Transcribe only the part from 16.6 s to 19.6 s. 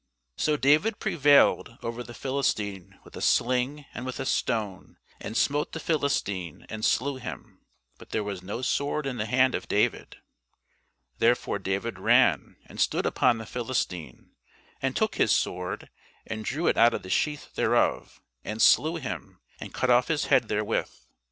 it out of the sheath thereof, and slew him,